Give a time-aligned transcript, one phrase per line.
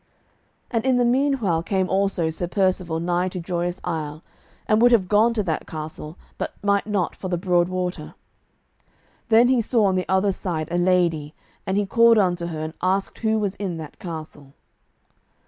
[0.71, 4.23] And in the meanwhile came also Sir Percivale nigh to Joyous Isle,
[4.67, 8.15] and would have gone to that castle, but might not for the broad water.
[9.29, 11.35] Then he saw on the other side a lady,
[11.67, 14.53] and he called unto her and asked who was in that castle.